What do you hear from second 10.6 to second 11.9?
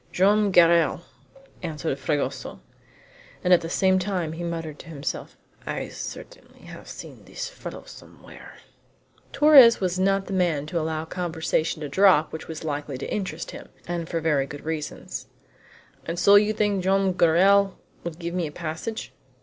to allow a conversation to